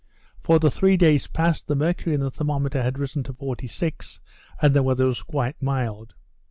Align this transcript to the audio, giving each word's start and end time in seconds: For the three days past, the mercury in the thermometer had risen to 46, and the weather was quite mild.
For 0.41 0.57
the 0.57 0.71
three 0.71 0.97
days 0.97 1.27
past, 1.27 1.67
the 1.67 1.75
mercury 1.75 2.15
in 2.15 2.21
the 2.21 2.31
thermometer 2.31 2.81
had 2.81 2.97
risen 2.97 3.21
to 3.21 3.33
46, 3.33 4.19
and 4.59 4.73
the 4.73 4.81
weather 4.81 5.05
was 5.05 5.21
quite 5.21 5.61
mild. 5.61 6.15